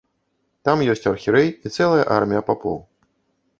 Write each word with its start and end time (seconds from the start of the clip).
Там 0.69 0.81
ёсць 0.93 1.05
архірэй 1.11 1.53
і 1.53 1.67
цэлая 1.75 2.05
армія 2.19 2.41
папоў. 2.51 2.83